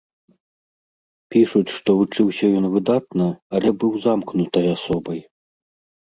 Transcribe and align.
Пішуць, 1.33 1.73
што 1.77 1.89
вучыўся 1.99 2.45
ён 2.61 2.65
выдатна, 2.75 3.27
але 3.59 3.69
быў 3.83 3.91
замкнутай 4.07 4.65
асобай. 4.75 5.19